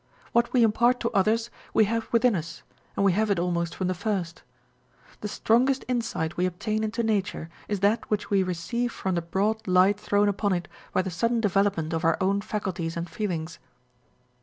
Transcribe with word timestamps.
What 0.31 0.51
we 0.51 0.63
impart 0.63 0.99
to 1.01 1.11
others 1.11 1.51
we 1.75 1.85
have 1.85 2.11
within 2.11 2.33
us, 2.35 2.63
and 2.95 3.05
we 3.05 3.11
have 3.11 3.29
it 3.29 3.37
almost 3.37 3.75
from 3.75 3.85
the 3.85 3.93
first. 3.93 4.41
The 5.19 5.27
strongest 5.27 5.85
insight 5.87 6.37
we 6.37 6.47
obtain 6.47 6.83
into 6.83 7.03
nature 7.03 7.51
is 7.67 7.81
that 7.81 8.09
which 8.09 8.31
we 8.31 8.41
receive 8.41 8.91
from 8.91 9.13
the 9.13 9.21
broad 9.21 9.67
light 9.67 9.99
thrown 9.99 10.27
upon 10.27 10.53
it 10.53 10.67
by 10.91 11.03
the 11.03 11.11
sudden 11.11 11.39
development 11.39 11.93
of 11.93 12.03
our 12.03 12.17
own 12.19 12.41
faculties 12.41 12.97
and 12.97 13.07
feelings. 13.07 13.59